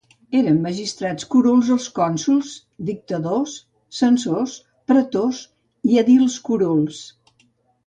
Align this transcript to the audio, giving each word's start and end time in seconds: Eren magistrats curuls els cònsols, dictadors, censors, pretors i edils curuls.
Eren 0.37 0.55
magistrats 0.61 1.27
curuls 1.35 1.69
els 1.75 1.85
cònsols, 1.99 2.55
dictadors, 2.87 3.59
censors, 3.99 4.57
pretors 4.93 5.45
i 5.93 6.03
edils 6.07 6.41
curuls. 6.51 7.07